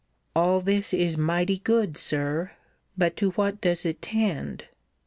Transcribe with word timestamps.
All 0.35 0.59
this 0.61 0.95
is 0.95 1.15
mighty 1.15 1.59
good, 1.59 1.95
Sir: 1.95 2.53
But 2.97 3.15
to 3.17 3.29
what 3.33 3.61
does 3.61 3.85
it 3.85 4.01
tend? 4.01 4.65